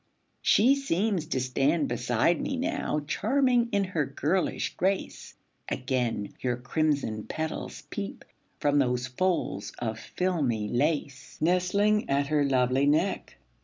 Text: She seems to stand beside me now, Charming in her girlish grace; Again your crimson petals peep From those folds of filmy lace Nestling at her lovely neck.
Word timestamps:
She 0.41 0.73
seems 0.73 1.27
to 1.27 1.39
stand 1.39 1.87
beside 1.87 2.41
me 2.41 2.57
now, 2.57 3.01
Charming 3.05 3.69
in 3.71 3.83
her 3.83 4.03
girlish 4.03 4.73
grace; 4.73 5.35
Again 5.69 6.33
your 6.39 6.57
crimson 6.57 7.25
petals 7.25 7.83
peep 7.91 8.25
From 8.59 8.79
those 8.79 9.05
folds 9.05 9.73
of 9.77 9.99
filmy 9.99 10.67
lace 10.67 11.37
Nestling 11.39 12.09
at 12.09 12.25
her 12.29 12.43
lovely 12.43 12.87
neck. 12.87 13.37